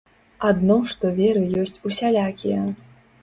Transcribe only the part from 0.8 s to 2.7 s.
што веры ёсць усялякія.